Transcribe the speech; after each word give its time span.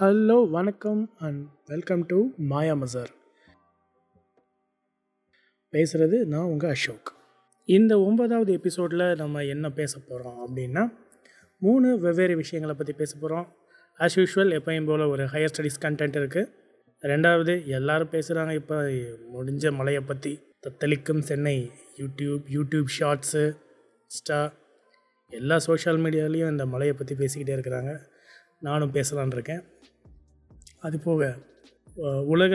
Hello 0.00 0.50
வணக்கம் 0.50 1.14
and 1.18 1.48
welcome 1.66 2.06
to 2.06 2.28
Maya 2.36 2.74
மசார் 2.74 3.10
பேசுகிறது 5.72 6.24
நான் 6.24 6.44
உங்கள் 6.44 6.70
அசோக். 6.70 7.12
இந்த 7.64 8.00
ஒன்பதாவது 8.00 8.52
எபிசோடில் 8.52 9.14
நம்ம 9.14 9.44
என்ன 9.44 9.70
பேச 9.70 9.98
போகிறோம் 9.98 10.38
அப்படின்னா 10.46 10.92
மூணு 11.58 11.98
வெவ்வேறு 11.98 12.36
விஷயங்களை 12.36 12.76
பற்றி 12.78 12.92
பேச 12.92 13.16
போகிறோம் 13.18 13.56
ஆஸ் 13.98 14.16
யூஷுவல் 14.16 14.54
எப்பயும் 14.58 14.86
போல் 14.86 15.00
ஒரு 15.00 15.24
ஹையர் 15.24 15.52
ஸ்டடீஸ் 15.58 15.80
கண்டென்ட் 15.80 16.18
இருக்குது 16.20 16.52
ரெண்டாவது 17.02 17.66
எல்லோரும் 17.66 18.10
பேசுகிறாங்க 18.10 18.54
இப்போ 18.54 18.80
முடிஞ்ச 19.34 19.72
மலையை 19.72 20.02
பற்றி 20.02 20.40
தத்தளிக்கும் 20.68 21.20
Chennai 21.20 21.70
YouTube 21.96 22.42
YouTube 22.48 22.86
shorts 22.98 23.56
Insta 24.08 24.52
எல்லா 25.28 25.58
சோஷியல் 25.58 25.98
மீடியாலேயும் 25.98 26.50
இந்த 26.50 26.66
மலையை 26.66 26.96
பற்றி 26.96 27.14
பேசிக்கிட்டே 27.14 27.56
இருக்கிறாங்க. 27.56 27.98
நானும் 28.60 28.92
பேசலான் 28.92 29.32
இருக்கேன். 29.32 29.62
அது 30.80 30.98
போக 30.98 31.36
உலக 32.24 32.54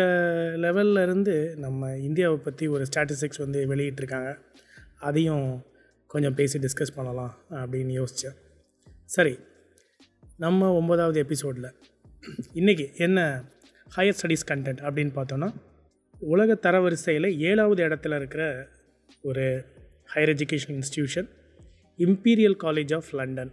லெவல்ல 0.58 1.04
இருந்து 1.04 1.56
நம்ம 1.58 1.98
இந்தியாவை 1.98 2.38
பற்றி 2.38 2.68
ஒரு 2.68 2.86
ஸ்டாட்டிஸ்டிக்ஸ் 2.96 3.38
வந்து 3.38 3.60
வெளியிட்டிருக்காங்க. 3.76 4.38
அதையும் 5.00 5.66
கொஞ்சம் 6.08 6.34
பேசி 6.34 6.60
டிஸ்கஸ் 6.60 6.96
பண்ணலாம் 6.96 7.34
அப்படின்னு 7.50 7.94
யோசித்தேன் 8.00 8.38
சரி 9.06 9.40
நம்ம 10.38 10.74
ஒன்பதாவது 10.74 11.20
எபிசோடில் 11.20 11.74
இன்றைக்கி 12.54 12.86
என்ன 12.98 13.44
ஹையர் 13.96 14.18
ஸ்டடீஸ் 14.22 14.48
கண்டென்ட் 14.48 14.82
அப்படின்னு 14.88 15.14
பார்த்தோன்னா 15.16 15.50
உலக 16.20 16.58
தரவரிசையில் 16.62 17.38
ஏழாவது 17.38 17.84
இடத்துல 17.84 18.16
இருக்கிற 18.16 18.68
ஒரு 19.22 19.66
higher 20.14 20.34
education 20.34 20.80
institution 20.80 21.30
Imperial 21.98 22.58
College 22.64 22.96
of 22.96 23.12
London 23.12 23.52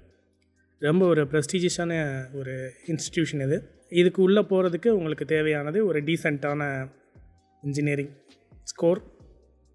ரொம்ப 0.78 1.06
ஒரு 1.06 1.24
ப்ரெஸ்டீஜியஸான 1.24 1.92
ஒரு 2.34 2.54
இன்ஸ்டிடியூஷன் 2.86 3.42
இது. 3.42 3.80
இதுக்கு 4.00 4.20
உள்ளே 4.22 4.42
போகிறதுக்கு 4.50 4.90
உங்களுக்கு 4.98 5.24
தேவையானது 5.34 5.78
ஒரு 5.86 5.98
டீசெண்டான 6.08 6.62
இன்ஜினியரிங் 7.62 8.12
ஸ்கோர் 8.70 9.00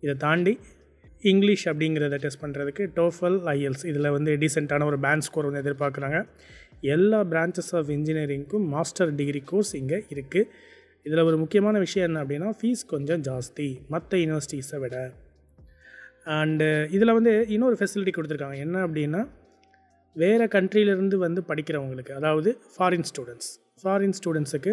இதை 0.04 0.16
தாண்டி 0.26 0.54
இங்கிலீஷ் 1.32 1.66
அப்படிங்கிறத 1.70 2.18
டெஸ்ட் 2.24 2.42
பண்ணுறதுக்கு 2.44 2.84
டோஃபல் 2.98 3.38
ஐஎல்ஸ் 3.54 3.86
இதில் 3.92 4.14
வந்து 4.16 4.32
டீசெண்டான 4.42 4.86
ஒரு 4.92 4.98
பேண்ட் 5.06 5.26
ஸ்கோர் 5.28 5.48
வந்து 5.50 5.62
எதிர்பார்க்குறாங்க. 5.64 6.20
எல்லா 6.94 7.20
பிரான்ச்சஸ் 7.32 7.72
ஆஃப் 7.80 7.90
இன்ஜினியரிங்க்கும் 7.98 8.66
மாஸ்டர் 8.74 9.14
டிகிரி 9.20 9.42
கோர்ஸ் 9.52 9.72
இங்கே 9.82 10.00
இருக்குது 10.14 10.50
இதில் 11.06 11.26
ஒரு 11.30 11.38
முக்கியமான 11.44 11.76
விஷயம் 11.86 12.08
என்ன 12.10 12.22
அப்படின்னா 12.24 12.50
ஃபீஸ் 12.60 12.84
கொஞ்சம் 12.94 13.22
ஜாஸ்தி 13.30 13.68
மற்ற 13.94 14.18
யூனிவர்சிட்டிஸை 14.24 14.80
விட. 14.84 14.96
அண்டு 16.38 16.68
இதில் 16.96 17.16
வந்து 17.18 17.34
இன்னொரு 17.56 17.78
ஃபெசிலிட்டி 17.80 18.14
கொடுத்துருக்காங்க. 18.16 18.58
என்ன 18.66 18.78
அப்படின்னா 18.88 19.22
வேறு 20.16 20.46
கண்ட்ரியிலேருந்து 20.56 21.18
வந்து 21.26 21.44
படிக்கிறவங்களுக்கு 21.50 22.14
அதாவது 22.20 22.52
ஃபாரின் 22.74 23.08
ஸ்டூடெண்ட்ஸ் 23.10 23.52
ஃபாரின் 23.82 24.16
ஸ்டூடெண்ட்ஸுக்கு 24.20 24.72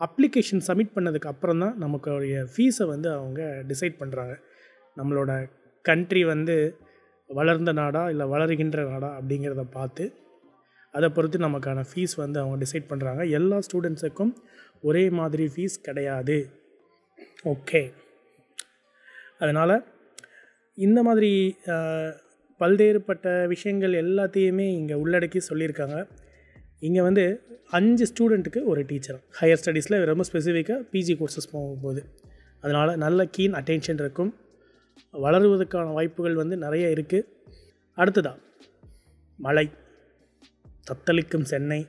அப்ளிகேஷன் 0.00 0.62
சப்மிட் 0.68 0.94
பண்ணதுக்கு 0.96 1.30
அப்புறம் 1.32 1.58
தான் 1.58 1.76
நமக்குடைய 1.78 2.42
ஃபீஸை 2.52 2.86
வந்து 2.86 3.08
அவங்க 3.10 3.40
டிசைட் 3.66 3.96
பண்ணுறாங்க 4.02 4.34
நம்மளோட 4.96 5.32
கண்ட்ரி 5.84 6.22
வந்து 6.24 6.56
வளர்ந்த 7.30 7.72
நாடா 7.72 8.02
இல்லை 8.12 8.26
வளருகின்ற 8.26 8.82
நாடா 8.90 9.08
அப்படிங்கிறத 9.18 9.64
பார்த்து 9.70 10.04
அதை 10.94 11.08
பொறுத்து 11.16 11.38
நமக்கான 11.38 11.80
ஃபீஸ் 11.90 12.14
வந்து 12.16 12.38
அவங்க 12.40 12.56
டிசைட் 12.64 12.90
பண்ணுறாங்க 12.90 13.22
எல்லா 13.38 13.58
ஸ்டூடெண்ட்ஸுக்கும் 13.66 14.32
ஒரே 14.80 15.02
மாதிரி 15.10 15.44
ஃபீஸ் 15.54 15.76
கிடையாது. 15.86 16.38
ஓகே 17.52 17.82
அதனால் 19.38 19.74
இந்த 20.78 20.98
மாதிரி 21.02 21.30
பல்வேறுபட்ட 22.60 23.26
விஷயங்கள் 23.46 23.94
எல்லாத்தையுமே 24.04 24.66
இங்கே 24.78 24.96
உள்ளடக்கி 25.02 25.40
சொல்லியிருக்காங்க. 25.48 25.98
இங்கே 26.82 27.02
வந்து 27.08 27.24
அஞ்சு 27.78 28.04
ஸ்டூடெண்ட்டுக்கு 28.10 28.60
ஒரு 28.70 28.82
டீச்சர் 28.90 29.18
ஹையர் 29.38 29.60
ஸ்டடீஸில் 29.62 30.04
ரொம்ப 30.10 30.24
ஸ்பெசிஃபிக்காக 30.28 30.80
பிஜி 30.92 31.14
கோர்சஸ் 31.20 31.52
போகும்போது. 31.54 32.00
அதனால் 32.62 32.92
நல்ல 33.04 33.26
கீன் 33.36 33.56
அட்டென்ஷன் 33.60 34.00
இருக்கும். 34.04 34.30
வளருவதற்கான 35.24 35.92
வாய்ப்புகள் 35.98 36.40
வந்து 36.42 36.56
நிறைய 36.64 36.86
இருக்குது 36.96 37.28
அடுத்ததாக 37.98 38.36
மழை 39.38 39.66
தத்தளிக்கும் 40.88 41.48
சென்னை. 41.52 41.80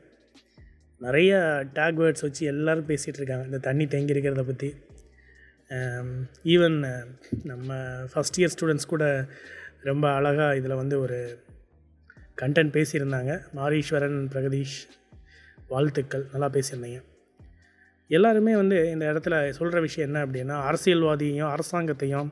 நிறைய 1.02 1.34
டேக் 1.78 2.00
வேர்ட்ஸ் 2.02 2.26
வச்சு 2.26 2.44
எல்லோரும் 2.52 2.88
பேசிகிட்டு 2.90 3.20
இருக்காங்க. 3.22 3.46
இந்த 3.50 3.60
தண்ணி 3.68 3.86
தேங்கி 3.94 4.14
இருக்கிறத 4.16 4.44
பற்றி 4.52 4.70
ஈவன் 6.54 6.78
நம்ம 7.50 7.76
ஃபஸ்ட் 8.12 8.40
இயர் 8.40 8.54
ஸ்டூடெண்ட்ஸ் 8.54 8.92
கூட 8.94 9.04
ரொம்ப 9.90 10.06
அழகாக 10.18 10.58
இதில் 10.60 10.80
வந்து 10.82 10.96
ஒரு 11.06 11.20
கண்டென்ட் 12.42 12.76
பேசியிருந்தாங்க. 12.78 13.32
மாரீஸ்வரன் 13.58 14.20
பிரகதீஷ் 14.34 14.78
வாழ்த்துக்கள் 15.72 16.26
நல்லா 16.32 16.50
பேசியிருந்தீங்க. 16.56 17.00
எல்லாருமே 18.10 18.54
வந்து 18.56 18.78
இந்த 18.92 19.06
இடத்துல 19.12 19.36
சொல்கிற 19.58 19.80
விஷயம் 19.86 20.08
என்ன 20.10 20.20
அப்படின்னா 20.26 20.56
அரசியல்வாதியையும் 20.70 21.52
அரசாங்கத்தையும் 21.56 22.30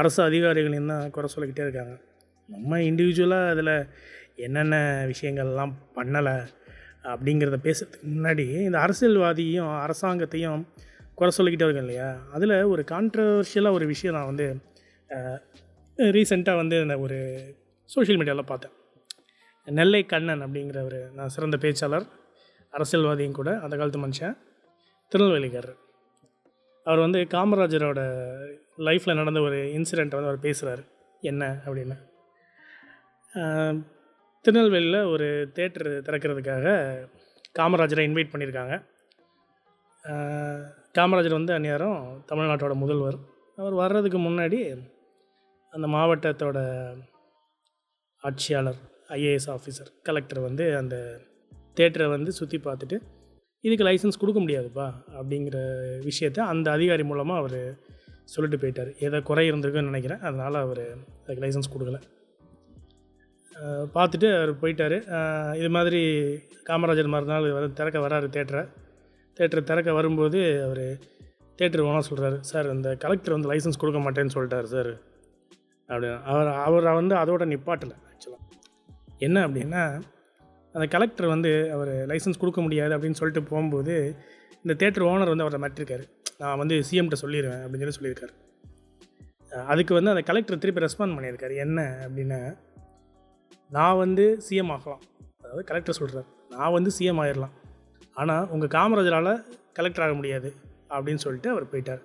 அரசு 0.00 0.20
அதிகாரிகளையும் 0.28 0.92
தான் 0.92 1.10
குறை 1.10 1.28
சொல்லிக்கிட்டே 1.34 1.64
இருக்காங்க. 1.66 1.94
நம்ம 2.48 2.78
இண்டிவிஜுவலாக 2.88 3.52
அதில் 3.54 3.74
என்னென்ன 4.46 4.76
விஷயங்கள்லாம் 5.12 5.72
பண்ணலை 5.96 6.36
அப்படிங்கிறத 7.12 7.58
பேசுறதுக்கு 7.66 8.08
முன்னாடி 8.14 8.46
இந்த 8.66 8.78
அரசியல்வாதியும் 8.78 9.72
அரசாங்கத்தையும் 9.84 10.62
குறை 11.18 11.30
சொல்லிக்கிட்டே 11.36 11.66
இருக்கோம் 11.66 11.86
இல்லையா? 11.88 12.08
அதில் 12.34 12.54
ஒரு 12.72 12.84
கான்ட்ரவர்ஷியலாக 12.92 13.78
ஒரு 13.78 13.86
விஷயம் 13.86 14.16
நான் 14.16 14.30
வந்து 14.32 14.46
ரீசெண்டாக 16.16 16.60
வந்து 16.62 16.78
ஒரு 17.06 17.18
சோஷியல் 17.90 18.20
மீடியாவில் 18.20 18.50
பார்த்தேன். 18.52 18.74
நெல்லை 19.78 20.02
கண்ணன் 20.06 20.42
அப்படிங்கிற 20.44 20.78
ஒரு 20.84 20.98
நான் 21.14 21.32
சிறந்த 21.34 21.56
பேச்சாளர் 21.56 22.06
அரசியல்வாதியும் 22.72 23.38
கூட 23.38 23.50
அந்த 23.58 23.74
காலத்து 23.76 24.02
மனுஷன் 24.06 24.36
திருநெல்வேலிக்காரர். 25.12 25.78
அவர் 26.84 26.98
வந்து 26.98 27.20
காமராஜரோட 27.34 28.00
லைஃப்பில் 28.78 29.18
நடந்த 29.20 29.40
ஒரு 29.40 29.58
இன்சிடெண்ட்டை 29.76 30.16
வந்து 30.18 30.30
அவர் 30.30 30.46
பேசுகிறார் 30.46 30.82
என்ன 31.20 31.62
அப்படின்னு. 31.66 31.96
திருநெல்வேலியில் 34.44 35.08
ஒரு 35.12 35.26
தேட்டர் 35.54 35.90
திறக்கிறதுக்காக 36.06 36.66
காமராஜரை 37.58 38.04
இன்வைட் 38.08 38.32
பண்ணியிருக்காங்க. 38.32 38.74
காமராஜர் 40.98 41.38
வந்து 41.38 41.52
அந்நேரம் 41.52 41.98
தமிழ்நாட்டோட 42.32 42.74
முதல்வர். 42.74 43.18
அவர் 43.56 43.74
வர்றதுக்கு 43.74 44.18
முன்னாடி 44.18 44.60
அந்த 45.72 45.86
மாவட்டத்தோட 45.86 46.58
ஆட்சியாளர் 48.22 48.80
ஐஏஎஸ் 49.16 49.48
ஆஃபீஸர் 49.56 49.90
கலெக்டர் 50.08 50.40
வந்து 50.48 50.64
அந்த 50.80 50.96
தேட்டரை 51.78 52.08
வந்து 52.16 52.30
சுற்றி 52.38 52.58
பார்த்துட்டு 52.64 52.98
இதுக்கு 53.64 53.86
லைசன்ஸ் 53.86 54.20
கொடுக்க 54.20 54.40
முடியாதுப்பா 54.40 54.86
அப்படிங்கிற 55.18 55.58
விஷயத்த 56.08 56.38
அந்த 56.52 56.68
அதிகாரி 56.76 57.04
மூலமாக 57.10 57.40
அவர் 57.42 57.60
சொல்லிட்டு 58.32 58.58
போயிட்டார். 58.62 58.90
ஏதோ 59.06 59.18
குறை 59.28 59.44
இருந்திருக்குன்னு 59.50 59.90
நினைக்கிறேன். 59.90 60.22
அதனால் 60.28 60.56
அவர் 60.64 60.82
அதுக்கு 61.22 61.42
லைசன்ஸ் 61.44 61.72
கொடுக்கல. 61.74 61.98
பார்த்துட்டு 63.96 64.28
அவர் 64.36 64.52
போயிட்டார். 64.62 64.96
இது 65.60 65.70
மாதிரி 65.76 66.00
காமராஜர் 66.68 67.12
மறுநாள் 67.14 67.48
வர 67.56 67.64
திறக்க 67.80 67.98
வராரு 68.06 68.28
தேட்டரை. 68.36 68.62
தேட்டரை 69.38 69.62
திறக்க 69.70 69.90
வரும்போது 69.98 70.40
அவர் 70.66 70.84
தேட்டர் 71.58 71.86
ஓனாக 71.88 72.04
சொல்கிறாரு 72.10 72.38
சார் 72.50 72.68
இந்த 72.76 72.90
கலெக்டர் 73.04 73.36
வந்து 73.36 73.50
லைசன்ஸ் 73.52 73.80
கொடுக்க 73.82 74.00
மாட்டேன்னு 74.04 74.34
சொல்லிட்டார் 74.36 74.72
சார். 74.74 74.92
அப்படின்னு. 75.88 76.18
அவர் 76.30 76.50
அவரை 76.66 76.92
வந்து 77.00 77.14
அதோட 77.22 77.44
நிப்பாட்டலை 77.52 77.96
ஆக்சுவலாக 78.10 78.49
என்ன 79.26 79.38
அப்படின்னா 79.46 79.82
அந்த 80.74 80.84
கலெக்டர் 80.94 81.32
வந்து 81.34 81.50
அவர் 81.74 81.92
லைசன்ஸ் 82.10 82.40
கொடுக்க 82.42 82.60
முடியாது 82.66 82.92
அப்படின்னு 82.96 83.18
சொல்லிட்டு 83.20 83.42
போகும்போது 83.50 83.94
இந்த 84.64 84.74
தேட்டர் 84.80 85.06
ஓனர் 85.10 85.32
வந்து 85.32 85.44
அவரை 85.46 85.58
மாட்டிருக்காரு 85.64 86.04
நான் 86.40 86.60
வந்து 86.62 86.76
சிஎம்கிட்ட 86.88 87.18
சொல்லிடுவேன் 87.22 87.62
அப்படின்னு 87.64 87.84
சொல்லி 87.86 87.98
சொல்லியிருக்காரு. 88.00 88.34
அதுக்கு 89.72 89.92
வந்து 89.98 90.12
அந்த 90.12 90.22
கலெக்டர் 90.28 90.60
திருப்பி 90.62 90.84
ரெஸ்பாண்ட் 90.84 91.14
பண்ணியிருக்காரு. 91.16 91.54
என்ன 91.64 91.80
அப்படின்னா 92.04 92.40
நான் 93.76 94.00
வந்து 94.02 94.24
சிஎம் 94.48 94.72
ஆகலாம். 94.74 95.02
அதாவது 95.42 95.64
கலெக்டர் 95.70 95.98
சொல்கிறார் 96.00 96.28
நான் 96.54 96.74
வந்து 96.76 96.90
சிஎம் 96.98 97.20
ஆயிடலாம் 97.22 97.54
ஆனால் 98.20 98.46
உங்கள் 98.54 98.72
காமராஜரால் 98.76 99.32
கலெக்டர் 99.78 100.04
ஆக 100.06 100.14
முடியாது 100.20 100.48
அப்படின்னு 100.94 101.22
சொல்லிட்டு 101.24 101.48
அவர் 101.54 101.66
போயிட்டார். 101.72 102.02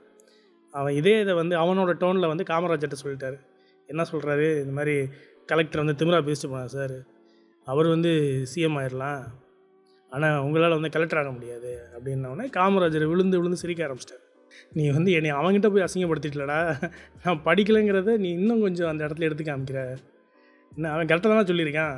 அவன் 0.74 0.96
இதே 1.00 1.14
இதை 1.24 1.34
வந்து 1.42 1.56
அவனோட 1.64 1.92
டோனில் 2.04 2.32
வந்து 2.32 2.46
காமராஜர்கிட்ட 2.52 2.98
சொல்லிட்டாரு. 3.04 3.38
என்ன 3.92 4.04
சொல்கிறாரு 4.12 4.48
இந்த 4.64 4.74
மாதிரி 4.80 4.96
கலெக்டர் 5.46 5.84
வந்து 5.84 5.98
திமிரா 6.02 6.20
பேசிட்டு 6.28 6.52
போனார் 6.52 6.74
சார் 6.76 6.96
அவர் 7.66 7.88
வந்து 7.88 8.12
சிஎம் 8.52 8.78
ஆயிடலாம் 8.80 9.22
ஆனால் 10.10 10.40
உங்களால் 10.40 10.72
வந்து 10.72 10.90
கலெக்டர் 10.90 11.20
ஆக 11.20 11.32
முடியாது. 11.32 11.72
அப்படின்னோடனே 11.96 12.46
காமராஜர் 12.58 13.06
விழுந்து 13.06 13.38
விழுந்து 13.38 13.58
சிரிக்க 13.58 13.88
ஆரம்பிச்சிட்டார். 13.88 14.24
நீ 14.74 14.90
வந்து 14.90 15.12
என்னை 15.12 15.32
அவங்ககிட்ட 15.32 15.70
போய் 15.70 15.86
அசிங்கப்படுத்திட்டலடா. 15.88 16.60
நான் 17.24 17.42
படிக்கலைங்கிறத 17.46 18.18
நீ 18.18 18.30
இன்னும் 18.30 18.62
கொஞ்சம் 18.62 18.90
அந்த 18.90 19.06
இடத்துல 19.06 19.20
எடுத்து 19.20 19.44
காமிக்கிற. 19.44 19.98
என்ன 20.76 20.92
அவன் 20.92 21.06
கரெக்டாக 21.06 21.32
தானே 21.34 21.48
சொல்லியிருக்கான். 21.52 21.98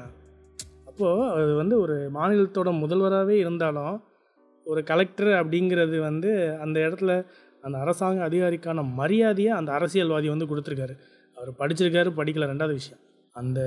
அப்போது 0.85 1.29
அது 1.29 1.55
வந்து 1.55 1.79
ஒரு 1.79 2.09
மாநிலத்தோட 2.13 2.69
முதல்வராகவே 2.83 3.35
இருந்தாலும் 3.43 4.03
ஒரு 4.65 4.83
கலெக்டர் 4.83 5.27
அப்படிங்கிறது 5.27 5.99
வந்து 5.99 6.57
அந்த 6.61 6.79
இடத்துல 6.79 7.25
அந்த 7.61 7.77
அரசாங்க 7.77 8.29
அதிகாரிக்கான 8.29 8.83
மரியாதையை 8.93 9.53
அந்த 9.53 9.71
அரசியல்வாதி 9.73 10.29
வந்து 10.29 10.45
கொடுத்துருக்காரு. 10.45 10.95
அவர் 11.35 11.51
படிச்சிருக்காரு 11.59 12.09
படிக்கல 12.19 12.49
ரெண்டாவது 12.53 12.79
விஷயம். 12.81 13.01
அந்த 13.41 13.59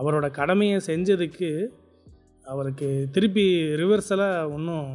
அவரோட 0.00 0.26
கடமையை 0.38 0.78
செஞ்சதுக்கு 0.88 1.50
அவருக்கு 2.46 2.88
திருப்பி 3.14 3.44
ரிவர்ஸலாக 3.80 4.52
ஒன்றும் 4.54 4.88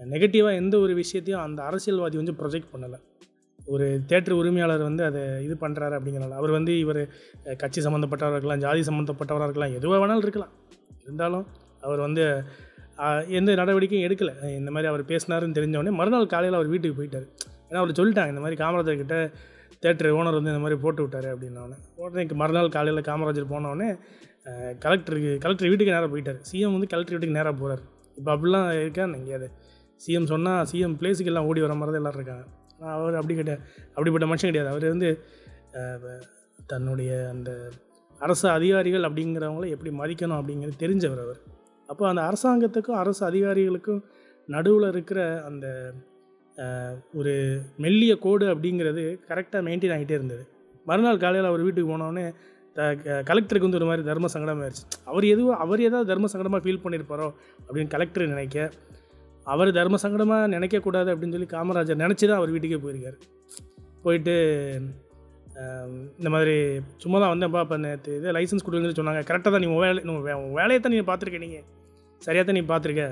நெகட்டிவாக 0.00 0.60
எந்த 0.62 0.74
ஒரு 0.84 0.92
விஷயத்தையும் 1.00 1.44
அந்த 1.46 1.60
அரசியல்வாதி 1.68 2.16
வந்து 2.20 2.34
ப்ரொஜெக்ட் 2.40 2.72
பண்ணலை. 2.72 2.98
ஒரு 3.72 3.86
தேட்டர் 4.10 4.36
உரிமையாளர் 4.40 4.84
வந்து 4.88 5.02
அதை 5.08 5.22
இது 5.46 5.54
பண்ணுறாரு 5.64 5.94
அப்படிங்கிறனால. 5.98 6.36
அவர் 6.40 6.52
வந்து 6.56 6.72
இவர் 6.84 7.00
கட்சி 7.62 7.80
சம்மந்தப்பட்டவராக 7.86 8.38
இருக்கலாம் 8.38 8.62
ஜாதி 8.64 8.82
சம்மந்தப்பட்டவராக 8.88 9.48
இருக்கலாம் 9.48 9.76
எதுவாக 9.78 10.00
வேணாலும் 10.02 10.24
இருக்கலாம். 10.26 10.52
இருந்தாலும் 11.04 11.46
அவர் 11.86 12.00
வந்து 12.06 12.24
எந்த 13.38 13.50
நடவடிக்கையும் 13.60 14.06
எடுக்கலை. 14.06 14.34
இந்த 14.60 14.70
மாதிரி 14.74 14.88
அவர் 14.92 15.02
பேசினாருன்னு 15.10 15.56
தெரிஞ்சவொடனே 15.58 15.94
மறுநாள் 16.00 16.32
காலையில் 16.34 16.58
அவர் 16.58 16.72
வீட்டுக்கு 16.72 16.98
போயிட்டார். 17.00 17.28
ஏன்னா 17.68 17.80
அவர் 17.82 17.98
சொல்லிட்டாங்க 18.00 18.32
இந்த 18.34 18.42
மாதிரி 18.44 18.58
காமராஜர் 18.62 19.00
கிட்டே 19.02 19.20
தேட்டர் 19.84 20.14
ஓனர் 20.18 20.36
வந்து 20.38 20.52
இந்த 20.52 20.62
மாதிரி 20.62 20.76
போட்டு 20.84 21.02
விட்டார் 21.04 21.28
அப்படின்னோடனே. 21.32 21.76
உடனே 22.02 22.22
மறுநாள் 22.40 22.74
காலையில் 22.76 23.06
காமராஜர் 23.08 23.52
போனோடனே 23.52 23.88
கலெக்டருக்கு 24.84 25.30
கலெக்டர் 25.44 25.70
வீட்டுக்கு 25.70 25.94
நேராக 25.94 26.08
போயிட்டார். 26.12 26.38
சிஎம் 26.48 26.74
வந்து 26.76 26.88
கலெக்டர் 26.92 27.14
வீட்டுக்கு 27.16 27.38
நேராக 27.38 27.54
போகிறார் 27.60 27.82
இப்போ 28.18 28.30
அப்படிலாம் 28.34 28.66
இருக்கான்னு 28.80 29.18
எங்கேயாவது 29.20 29.48
சிஎம் 30.04 30.28
சொன்னால் 30.32 30.66
சிஎம் 30.70 30.96
பிளேஸுக்கு 31.00 31.30
எல்லாம் 31.32 31.48
ஓடி 31.50 31.60
வர 31.64 31.74
மாதிரி 31.80 31.92
தான் 31.94 32.02
எல்லோரும் 32.02 32.20
இருக்காங்க. 32.20 32.44
அவர் 32.96 33.18
அப்படி 33.20 33.34
கிடையாது 33.40 33.62
அப்படிப்பட்ட 33.94 34.26
மனுஷன் 34.30 34.50
கிடையாது. 34.50 34.70
அவர் 34.74 34.86
வந்து 34.94 35.10
தன்னுடைய 36.72 37.10
அந்த 37.34 37.50
அரசு 38.20 38.46
அதிகாரிகள் 38.56 39.06
அப்படிங்கிறவங்கள 39.08 39.66
எப்படி 39.76 39.90
மதிக்கணும் 40.00 40.38
அப்படிங்கிறது 40.40 40.76
தெரிஞ்சவர் 40.84 41.22
அவர். 41.24 41.40
அப்போ 41.88 42.04
அந்த 42.10 42.22
அரசாங்கத்துக்கும் 42.28 43.00
அரசு 43.02 43.22
அதிகாரிகளுக்கும் 43.30 44.02
நடுவில் 44.48 44.88
இருக்கிற 44.94 45.20
அந்த 45.48 45.66
ஒரு 47.18 47.32
மெல்லிய 47.84 48.12
கோடு 48.24 48.46
அப்படிங்கிறது 48.52 49.02
கரெக்டாக 49.30 49.62
மெயின்டைன் 49.68 49.94
ஆகிட்டே 49.96 50.16
இருந்தது. 50.18 50.42
மறுநாள் 50.88 51.22
காலையில் 51.24 51.50
அவர் 51.50 51.64
வீட்டுக்கு 51.66 51.90
போனோடனே 51.92 52.24
த 52.76 52.80
கலெக்டருக்கு 53.28 53.66
வந்து 53.66 53.78
ஒரு 53.80 53.88
மாதிரி 53.90 54.02
தர்ம 54.08 54.28
சங்கடமாயிருச்சு 54.34 54.84
அவர் 55.10 55.24
எதுவும் 55.34 55.58
அவர் 55.64 55.80
ஏதாவது 55.88 56.08
தர்ம 56.10 56.28
சங்கடமாக 56.32 56.62
ஃபீல் 56.64 56.82
பண்ணியிருப்பாரோ 56.84 57.28
அப்படின்னு 57.66 57.92
கலெக்டர் 57.94 58.32
நினைக்க 58.34 58.70
அவர் 59.52 59.70
தர்ம 59.78 59.98
சங்கடமாக 60.04 60.48
நினைக்கக்கூடாது 60.54 61.10
அப்படின்னு 61.12 61.36
சொல்லி 61.36 61.48
காமராஜர் 61.54 62.02
நினச்சி 62.04 62.24
தான் 62.26 62.40
அவர் 62.40 62.52
வீட்டுக்கே 62.54 62.78
போயிருக்கார். 62.84 63.18
போயிட்டு 64.04 64.34
இந்த 66.18 66.28
மாதிரி 66.34 66.54
சும்மா 67.02 67.16
தான் 67.22 67.32
வந்தேன்ப்பா 67.32 67.62
இப்போ 67.64 67.76
நேற்று 67.84 68.12
இது 68.18 68.34
லைசன்ஸ் 68.36 68.64
கொடுங்கன்னு 68.66 68.98
சொன்னாங்க. 69.00 69.22
கரெக்டாக 69.30 69.52
தான் 69.54 69.64
நீ 69.64 69.68
வேலை 69.84 70.00
உங்கள் 70.12 70.56
வேலையை 70.60 70.78
தான் 70.84 70.94
நீ 70.94 71.00
பார்த்துருக்க 71.10 71.40
நீங்கள் 71.46 71.64
சரியாக 72.26 72.44
தான் 72.48 72.58
நீ 72.58 72.62
பார்த்துருக்க 72.72 73.04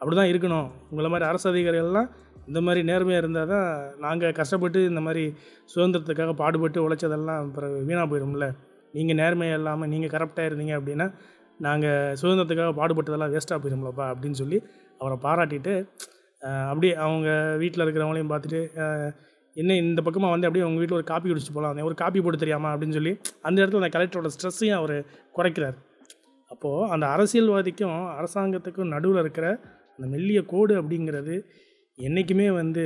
அப்படி 0.00 0.14
தான் 0.20 0.30
இருக்கணும். 0.32 0.68
உங்களை 0.90 1.08
மாதிரி 1.14 1.26
அரசு 1.30 1.46
அதிகாரிகள்லாம் 1.52 2.08
இந்த 2.46 2.60
மாதிரி 2.60 2.82
நேர்மையாக 2.82 3.22
இருந்தால் 3.22 3.46
தான் 3.46 3.98
நாங்கள் 3.98 4.32
கஷ்டப்பட்டு 4.32 4.84
இந்த 4.84 5.00
மாதிரி 5.00 5.34
சுதந்திரத்துக்காக 5.74 6.32
பாடுபட்டு 6.32 6.88
உழைச்சதெல்லாம் 6.88 7.48
அப்புறம் 7.48 7.86
வீணாக 7.86 8.06
போயிடும்ல 8.12 8.52
நீங்கள் 8.92 9.16
நேர்மையாக 9.16 9.58
இல்லாமல் 9.58 9.88
நீங்கள் 9.88 10.10
கரெக்டாக 10.10 10.48
இருந்தீங்க 10.48 10.74
அப்படின்னா 10.78 11.12
நாங்கள் 11.58 12.16
சுதந்திரத்துக்காக 12.22 12.72
பாடுபட்டதெல்லாம் 12.76 13.30
வேஸ்ட்டாக 13.30 13.60
போயிடும்லப்பா 13.62 14.06
அப்படின்னு 14.12 14.32
சொல்லி 14.32 14.62
அவரை 14.98 15.18
பாராட்டிட்டு 15.22 15.86
அப்படியே 16.42 16.94
அவங்க 16.94 17.56
வீட்டில் 17.56 17.84
இருக்கிறவங்களையும் 17.86 18.32
பார்த்துட்டு 18.32 18.60
என்ன 19.54 19.74
இந்த 19.74 20.02
பக்கமாக 20.02 20.30
வந்து 20.30 20.46
அப்படியே 20.46 20.64
அவங்க 20.64 20.78
வீட்டில் 20.78 20.96
ஒரு 20.96 21.04
காப்பி 21.04 21.28
குடிச்சு 21.28 21.52
போகலாம் 21.52 21.82
ஒரு 21.82 21.94
காப்பி 21.94 22.20
போட்டு 22.20 22.38
தெரியாமா 22.38 22.72
அப்படின்னு 22.72 22.92
சொல்லி 22.92 23.18
அந்த 23.42 23.66
இடத்துல 23.66 23.80
அந்த 23.82 23.98
கலெக்டரோட 23.98 24.26
ஸ்ட்ரெஸ்ஸையும் 24.26 24.76
அவர் 24.76 25.04
குறைக்கிறார். 25.36 25.74
அப்போது 26.46 26.90
அந்த 26.90 27.06
அரசியல்வாதிக்கும் 27.06 28.06
அரசாங்கத்துக்கும் 28.18 28.88
நடுவில் 28.88 29.18
இருக்கிற 29.18 29.60
அந்த 29.96 30.06
மெல்லிய 30.06 30.44
கோடு 30.44 30.82
அப்படிங்கிறது 30.82 31.44
என்றைக்குமே 32.02 32.50
வந்து 32.50 32.84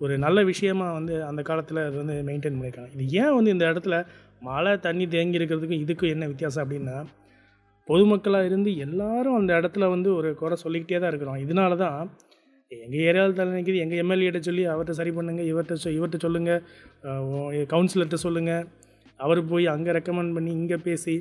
ஒரு 0.00 0.18
நல்ல 0.18 0.38
விஷயமாக 0.44 0.92
வந்து 0.92 1.14
அந்த 1.24 1.42
காலத்தில் 1.42 1.86
அது 1.86 1.96
வந்து 1.96 2.14
மெயின்டைன் 2.28 2.56
பண்ணியிருக்காங்க 2.56 2.92
இது 2.94 3.04
ஏன் 3.22 3.34
வந்து 3.34 3.50
இந்த 3.50 3.64
இடத்துல 3.72 3.96
மழை 4.40 4.72
தண்ணி 4.78 5.04
தேங்கி 5.08 5.38
இருக்கிறதுக்கும் 5.38 5.82
இதுக்கும் 5.84 6.12
என்ன 6.14 6.24
வித்தியாசம் 6.26 6.62
அப்படின்னா 6.64 6.96
பொதுமக்களாக 7.88 8.44
இருந்து 8.44 8.70
எல்லாரும் 8.76 9.34
அந்த 9.34 9.52
இடத்துல 9.60 9.88
வந்து 9.88 10.08
ஒரு 10.14 10.28
குறை 10.34 10.56
சொல்லிக்கிட்டே 10.56 10.98
தான் 10.98 11.10
இருக்கிறோம். 11.10 11.36
இதனால 11.36 11.76
தான் 11.76 11.98
எங்கள் 12.72 13.00
ஏரியாவில் 13.00 13.32
தலை 13.32 13.50
நிற்கிது 13.52 13.82
எங்கள் 13.84 14.00
எம்எல்ஏட்ட 14.02 14.40
சொல்லி 14.40 14.62
அவர்கிட்ட 14.66 14.90
சரி 14.90 15.10
பண்ணுங்கள் 15.10 15.48
இவர்கிட்ட 15.52 15.74
சொ 15.74 15.90
இவர்கிட்ட 15.90 16.26
சொல்லுங்கள் 16.26 17.66
கவுன்சிலர்கிட்ட 17.66 18.18
சொல்லுங்கள் 18.26 18.64
அவர் 19.20 19.40
போய் 19.46 19.66
அங்கே 19.66 19.90
ரெக்கமெண்ட் 19.90 20.34
பண்ணி 20.34 20.50
இங்கே 20.52 20.78
பேசி 20.78 21.14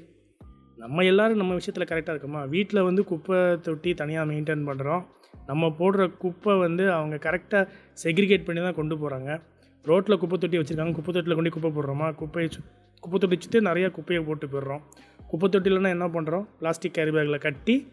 நம்ம 0.77 1.03
எல்லாரும் 1.03 1.37
நம்ம 1.37 1.53
விஷயத்தில் 1.53 1.89
கரெக்டாக 1.91 2.13
இருக்கோமா? 2.15 2.41
வீட்டில் 2.49 2.81
வந்து 2.81 3.01
குப்பை 3.03 3.39
தொட்டி 3.61 3.93
தனியாக 3.93 4.25
மெயின்டைன் 4.31 4.65
பண்ணுறோம் 4.67 5.03
நம்ம 5.45 5.75
போடுற 5.79 6.17
குப்பை 6.17 6.57
வந்து 6.57 6.91
அவங்க 6.91 7.15
கரெக்டாக 7.15 7.67
செக்ரிகேட் 8.03 8.43
பண்ணி 8.43 8.61
தான் 8.61 8.75
கொண்டு 8.75 8.95
போகிறாங்க 8.95 9.41
ரோட்டில் 9.83 10.17
குப்பை 10.17 10.37
தொட்டி 10.37 10.57
வச்சுருக்காங்க. 10.57 10.91
குப்பை 10.91 11.13
தொட்டியில் 11.13 11.33
கொண்டு 11.33 11.49
குப்பை 11.49 11.71
போடுறோமா? 11.71 12.15
குப்பையை 12.15 12.51
சு- 12.57 12.65
குப்பை 12.99 13.19
தொட்டி 13.19 13.37
வச்சுட்டு 13.37 13.61
நிறையா 13.61 13.91
குப்பையை 13.91 14.25
போட்டு 14.25 14.47
போயிடுறோம். 14.47 14.79
குப்பை 15.27 15.49
தொட்டிலனா 15.49 15.89
என்ன 15.89 16.07
பண்ணுறோம் 16.07 16.45
பிளாஸ்டிக் 16.59 16.93
கேரி 16.93 17.11
பேக்கில் 17.11 17.39
கட்டி 17.39 17.87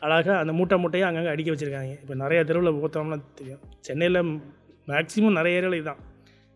அழகாக 0.00 0.38
அந்த 0.38 0.52
மூட்டை 0.52 0.78
மூட்டையை 0.78 1.08
அங்கங்கே 1.08 1.28
அடிக்க 1.28 1.52
வச்சுருக்காங்க. 1.52 1.90
இப்போ 1.90 2.14
நிறையா 2.14 2.44
தெருவில் 2.44 2.72
போத்தோம்னா 2.72 3.20
தெரியும். 3.34 3.58
சென்னையில் 3.80 4.40
மேக்ஸிமம் 4.86 5.32
நிறைய 5.32 5.60
ஏரியாவில் 5.60 5.74
இதுதான். 5.74 5.96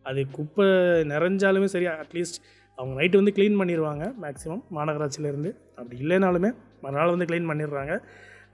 அது 0.02 0.26
குப்பை 0.30 0.66
நிறைஞ்சாலுமே 0.66 1.64
சரி 1.64 1.86
அட்லீஸ்ட் 1.86 2.40
அவங்க 2.76 3.02
நைட்டு 3.02 3.14
வந்து 3.14 3.32
க்ளீன் 3.34 3.60
பண்ணிடுவாங்க 3.60 4.14
மேக்ஸிமம் 4.22 4.62
மாநகராட்சியிலேருந்து 4.74 5.56
அப்படி 5.76 6.00
இல்லைனாலுமே 6.00 6.54
மறுநாள் 6.82 7.16
வந்து 7.16 7.24
க்ளீன் 7.24 7.48
பண்ணிடுறாங்க. 7.50 8.02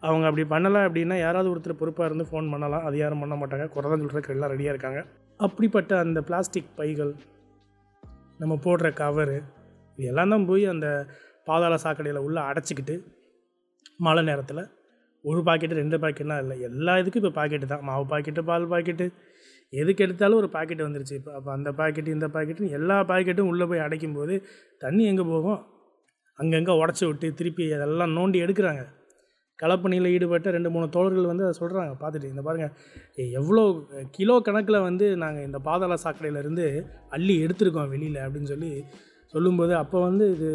அவங்க 0.02 0.24
அப்படி 0.28 0.44
பண்ணலை 0.52 0.80
அப்படின்னா 0.86 1.16
யாராவது 1.24 1.50
ஒருத்தர் 1.52 1.80
பொறுப்பாக 1.80 2.08
இருந்து 2.08 2.26
ஃபோன் 2.30 2.50
பண்ணலாம். 2.52 2.84
அது 2.88 2.96
யாரும் 3.02 3.22
பண்ண 3.24 3.34
மாட்டாங்க. 3.40 3.66
குறை 3.74 3.86
தான் 3.90 4.02
சொல்கிறதுக்கு 4.02 4.34
எல்லாம் 4.34 4.52
ரெடியாக 4.54 4.74
இருக்காங்க. 4.74 5.00
அப்படிப்பட்ட 5.40 5.92
அந்த 6.04 6.18
பிளாஸ்டிக் 6.28 6.70
பைகள் 6.78 7.12
நம்ம 8.42 8.54
போடுற 8.66 8.88
கவரு 9.02 9.36
இது 9.98 10.08
எல்லாம் 10.12 10.32
தான் 10.34 10.46
போய் 10.50 10.64
அந்த 10.72 10.86
பாதாள 11.48 11.74
சாக்கடையில் 11.84 12.24
உள்ளே 12.26 12.40
அடைச்சிக்கிட்டு 12.50 12.94
மழை 14.06 14.22
நேரத்தில் 14.30 14.62
ஒரு 15.24 15.40
பாக்கெட்டு 15.48 15.78
ரெண்டு 15.80 15.96
பாக்கெட்லாம் 16.02 16.40
இல்லை. 16.42 16.56
எல்லா 16.68 16.92
இதுக்கும் 17.00 17.22
இப்போ 17.22 17.32
பாக்கெட்டு 17.38 17.66
தான். 17.72 17.84
மாவு 17.88 18.04
பாக்கெட்டு 18.12 18.42
பால் 18.50 18.66
பாக்கெட்டு 18.72 19.06
எதுக்கு 19.72 20.04
எடுத்தாலும் 20.06 20.40
ஒரு 20.42 20.48
பாக்கெட் 20.56 20.82
வந்துருச்சு. 20.86 21.14
இப்போ 21.20 21.30
அப்போ 21.38 21.50
அந்த 21.54 21.70
பாக்கெட்டு 21.80 22.10
இந்த 22.16 22.26
பாக்கெட்டு 22.34 22.68
எல்லா 22.78 22.96
பாக்கெட்டும் 23.10 23.48
உள்ளே 23.52 23.66
போய் 23.70 23.84
அடைக்கும் 23.86 24.16
போது 24.18 24.34
தண்ணி 24.84 25.04
எங்கே 25.12 25.24
போகும்? 25.32 25.60
அங்கங்கே 26.38 26.74
உடச்சி 26.82 27.04
விட்டு 27.08 27.28
திருப்பி 27.40 27.64
அதெல்லாம் 27.78 28.14
நோண்டி 28.18 28.38
எடுக்கிறாங்க. 28.44 28.84
களப்பணியில் 29.58 30.12
ஈடுபட்ட 30.14 30.48
ரெண்டு 30.50 30.70
மூணு 30.70 30.86
தோழர்கள் 30.88 31.30
வந்து 31.30 31.44
அதை 31.44 31.54
சொல்கிறாங்க 31.60 31.92
பார்த்துட்டு 32.00 32.30
இந்த 32.32 32.42
பாருங்கள் 32.42 32.72
எவ்வளோ 33.32 33.62
கிலோ 34.10 34.34
கணக்கில் 34.40 34.84
வந்து 34.86 35.06
நாங்கள் 35.16 35.44
இந்த 35.44 35.58
பாதாள 35.58 35.96
சாக்கடையிலேருந்து 36.04 36.66
அள்ளி 37.10 37.36
எடுத்திருக்கோம் 37.44 37.92
வெளியில் 37.94 38.18
அப்படின்னு 38.24 38.50
சொல்லி 38.50 38.72
சொல்லும்போது 39.34 39.72
அப்போ 39.74 39.98
வந்து 40.00 40.24
இது 40.34 40.50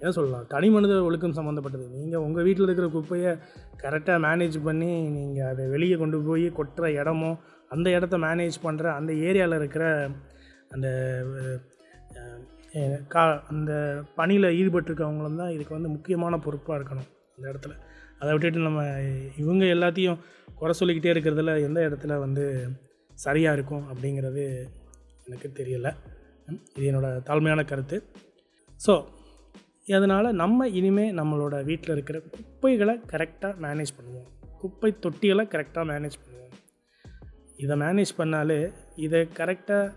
என்ன 0.00 0.10
சொல்லலாம் 0.12 0.46
தனி 0.46 0.68
மனித 0.68 0.96
ஒழுக்கம் 1.02 1.36
சம்மந்தப்பட்டது 1.38 1.86
நீங்கள் 1.94 2.20
உங்கள் 2.20 2.44
வீட்டில் 2.44 2.66
இருக்கிற 2.66 2.88
குப்பையை 2.88 3.30
கரெக்டாக 3.76 4.18
மேனேஜ் 4.18 4.58
பண்ணி 4.64 4.90
நீங்கள் 5.08 5.48
அதை 5.48 5.64
வெளியே 5.68 5.96
கொண்டு 5.96 6.18
போய் 6.22 6.46
கொட்டுற 6.50 6.90
இடமோ 7.00 7.30
அந்த 7.70 7.88
இடத்த 7.90 8.16
மேனேஜ் 8.18 8.58
பண்ணுற 8.62 8.86
அந்த 8.92 9.12
ஏரியாவில் 9.28 9.58
இருக்கிற 9.58 9.84
அந்த 10.70 10.88
கா 13.08 13.22
அந்த 13.50 13.72
பணியில் 14.14 14.54
ஈடுபட்டிருக்கவங்களும் 14.58 15.40
தான் 15.42 15.52
இதுக்கு 15.52 15.76
வந்து 15.76 15.88
முக்கியமான 15.88 16.38
பொறுப்பாக 16.38 16.78
இருக்கணும் 16.78 17.08
அந்த 17.36 17.46
இடத்துல. 17.50 17.74
அதை 18.20 18.30
விட்டுட்டு 18.32 18.68
நம்ம 18.68 18.82
இவங்க 19.42 19.64
எல்லாத்தையும் 19.76 20.18
குறை 20.60 20.74
சொல்லிக்கிட்டே 20.78 21.12
இருக்கிறதுல 21.14 21.52
எந்த 21.66 21.80
இடத்துல 21.88 22.14
வந்து 22.24 22.44
சரியாக 23.24 23.56
இருக்கும் 23.56 23.84
அப்படிங்கிறது 23.90 24.44
எனக்கு 25.26 25.48
தெரியலை. 25.58 25.92
இது 26.76 26.84
என்னோடய 26.90 27.22
தாழ்மையான 27.28 27.62
கருத்து. 27.70 27.96
ஸோ 28.80 28.94
அதனால் 29.98 30.36
நம்ம 30.42 30.68
இனிமேல் 30.78 31.16
நம்மளோட 31.18 31.54
வீட்டில் 31.68 31.94
இருக்கிற 31.96 32.18
குப்பைகளை 32.34 32.94
கரெக்டாக 33.12 33.54
மேனேஜ் 33.64 33.92
பண்ணுவோம். 33.98 34.28
குப்பை 34.62 34.90
தொட்டிகளை 35.04 35.44
கரெக்டாக 35.54 35.84
மேனேஜ் 35.92 36.18
பண்ணுவோம். 36.22 36.54
இதை 37.64 37.74
மேனேஜ் 37.84 38.12
பண்ணாலே 38.20 38.60
இதை 39.06 39.22
கரெக்டாக 39.38 39.94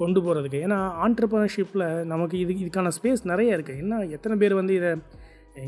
கொண்டு 0.00 0.18
போகிறதுக்கு 0.20 0.58
ஏன்னா 0.66 0.78
ஆண்டர்ப்ரனர்ஷிப்பில் 1.04 1.86
நமக்கு 2.12 2.36
இது 2.44 2.52
இதுக்கான 2.62 2.92
ஸ்பேஸ் 2.98 3.22
நிறைய 3.32 3.56
இருக்குது 3.56 3.80
என்ன 3.82 3.98
எத்தனை 4.16 4.36
பேர் 4.42 4.54
வந்து 4.60 4.74
இதை 4.74 4.90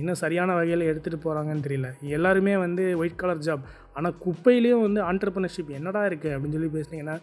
இன்னும் 0.01 0.21
சரியான 0.23 0.51
வகையில் 0.59 0.89
எடுத்துகிட்டு 0.91 1.25
போகிறாங்கன்னு 1.25 1.65
தெரியல. 1.67 1.89
எல்லாருமே 2.17 2.55
வந்து 2.65 2.85
ஒயிட் 3.01 3.21
கலர் 3.23 3.43
ஜாப் 3.47 3.65
ஆனால் 3.97 4.15
குப்பையிலையும் 4.25 4.85
வந்து 4.87 5.01
ஆண்டர்பிரினர்ஷிப் 5.11 5.73
என்னடா 5.79 6.03
இருக்குது 6.11 6.35
அப்படின்னு 6.37 6.57
சொல்லி 6.57 6.71
பேசுனீங்கன்னா 6.77 7.17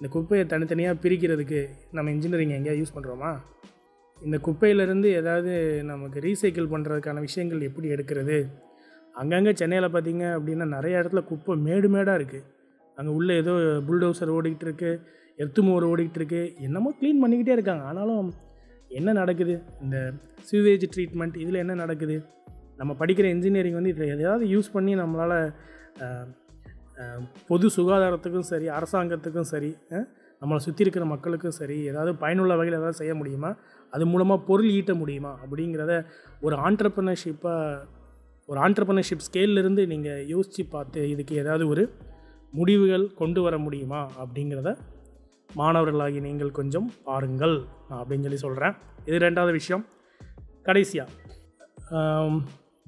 இந்த 0.00 0.08
குப்பையை 0.14 0.44
தனித்தனியாக 0.52 1.00
பிரிக்கிறதுக்கு 1.04 1.60
நம்ம 1.96 2.10
இன்ஜினியரிங் 2.16 2.54
எங்கேயா 2.56 2.76
யூஸ் 2.80 2.94
பண்ணுறோமா 2.96 3.32
இந்த 4.20 4.36
குப்பையிலேருந்து 4.46 5.08
ஏதாவது 5.20 5.52
நமக்கு 5.90 6.18
ரீசைக்கிள் 6.26 6.72
பண்ணுறதுக்கான 6.74 7.20
விஷயங்கள் 7.26 7.66
எப்படி 7.68 7.88
எடுக்கிறது? 7.94 8.38
அங்கங்கே 9.14 9.52
சென்னையில் 9.60 9.94
பார்த்தீங்க 9.94 10.24
அப்படின்னா 10.36 10.66
நிறைய 10.76 11.00
இடத்துல 11.02 11.22
குப்பை 11.30 11.54
மேடு 11.66 11.88
மேடாக 11.94 12.18
இருக்குது 12.20 12.46
அங்கே 12.98 13.12
உள்ளே 13.18 13.34
ஏதோ 13.42 13.54
புல்டோசர் 13.88 14.34
ஓடிக்கிட்டு 14.36 14.66
இருக்குது 14.68 15.00
எர்த்துமோர் 15.38 15.86
ஓடிக்கிட்டு 15.90 16.20
இருக்குது 16.20 16.52
என்னமோ 16.66 16.90
க்ளீன் 16.98 17.22
பண்ணிக்கிட்டே 17.22 17.54
இருக்காங்க. 17.56 17.84
ஆனாலும் 17.90 18.28
என்ன 18.98 19.12
நடக்குது? 19.20 19.54
இந்த 19.84 19.96
சிவேஜ் 20.48 20.84
ட்ரீட்மெண்ட் 20.94 21.36
இதில் 21.42 21.62
என்ன 21.62 21.74
நடக்குது? 21.82 22.16
நம்ம 22.80 22.92
படிக்கிற 23.00 23.26
இன்ஜினியரிங் 23.34 23.78
வந்து 23.78 23.92
இதில் 23.94 24.14
எதாவது 24.16 24.44
யூஸ் 24.54 24.74
பண்ணி 24.74 24.92
நம்மளால் 25.02 25.38
பொது 27.48 27.66
சுகாதாரத்துக்கும் 27.76 28.48
சரி 28.50 28.66
அரசாங்கத்துக்கும் 28.76 29.48
சரி 29.52 29.70
நம்மளை 30.42 30.60
சுற்றி 30.64 30.82
இருக்கிற 30.84 31.04
மக்களுக்கும் 31.12 31.56
சரி 31.58 31.76
ஏதாவது 31.90 32.12
பயனுள்ள 32.22 32.52
வகையில் 32.58 32.78
ஏதாவது 32.78 32.98
செய்ய 33.00 33.12
முடியுமா? 33.20 33.50
அது 33.92 34.04
மூலமாக 34.12 34.44
பொருள் 34.48 34.72
ஈட்ட 34.78 34.92
முடியுமா? 34.94 35.32
அப்படிங்கிறத 35.44 35.92
ஒரு 36.46 36.56
ஆண்டர்ப்ரனர்ஷிப்பாக 36.66 37.84
ஒரு 38.48 38.58
ஆண்டர்பனர்ஷிப் 38.66 39.24
ஸ்கேல்லேருந்து 39.26 39.84
நீங்கள் 39.92 40.26
யோசித்து 40.32 40.64
பார்த்து 40.74 41.00
இதுக்கு 41.12 41.34
ஏதாவது 41.42 41.64
ஒரு 41.68 41.84
முடிவுகள் 42.52 43.06
கொண்டு 43.20 43.40
வர 43.46 43.54
முடியுமா? 43.66 44.02
அப்படிங்கிறத 44.22 44.72
மாணவர்களாகி 45.60 46.20
நீங்கள் 46.28 46.56
கொஞ்சம் 46.58 46.88
பாருங்கள். 47.08 47.56
அப்படின்னு 47.98 48.26
சொல்லி 48.26 48.40
சொல்கிறேன் 48.44 48.74
இது 49.08 49.18
ரெண்டாவது 49.26 49.52
விஷயம். 49.60 49.84
கடைசியாக 50.68 51.10